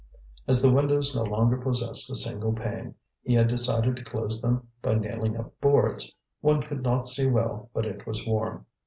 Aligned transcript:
As 0.47 0.63
the 0.63 0.73
windows 0.73 1.15
no 1.15 1.21
longer 1.21 1.57
possessed 1.57 2.09
a 2.09 2.15
single 2.15 2.53
pane, 2.53 2.95
he 3.21 3.35
had 3.35 3.45
decided 3.47 3.95
to 3.97 4.03
close 4.03 4.41
them 4.41 4.67
by 4.81 4.95
nailing 4.95 5.37
up 5.37 5.53
boards; 5.61 6.15
one 6.39 6.63
could 6.63 6.81
not 6.81 7.07
see 7.07 7.29
well, 7.29 7.69
but 7.71 7.85
it 7.85 8.07
was 8.07 8.25
warm. 8.25 8.65